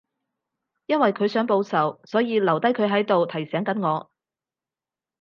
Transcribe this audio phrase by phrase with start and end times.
[0.87, 4.09] 因為佢想報仇，所以留低佢喺度提醒緊我